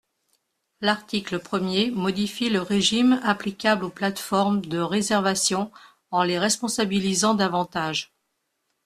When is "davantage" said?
7.35-8.11